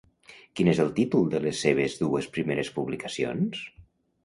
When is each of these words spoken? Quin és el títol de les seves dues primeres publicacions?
Quin 0.59 0.71
és 0.71 0.79
el 0.85 0.89
títol 0.99 1.27
de 1.35 1.41
les 1.43 1.61
seves 1.67 1.99
dues 2.01 2.31
primeres 2.39 2.73
publicacions? 2.81 3.65